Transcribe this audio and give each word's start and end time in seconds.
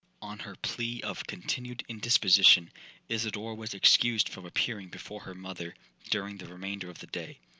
'On 0.19 0.39
her 0.39 0.55
plea 0.55 0.99
of 1.03 1.27
continued 1.27 1.83
indisposition, 1.87 2.71
Isidora 3.07 3.53
was 3.53 3.75
excused 3.75 4.29
from 4.29 4.47
appearing 4.47 4.89
before 4.89 5.19
her 5.21 5.35
mother 5.35 5.75
during 6.09 6.37
the 6.39 6.47
remainder 6.47 6.89
of 6.89 6.97
the 6.97 7.05
day. 7.05 7.37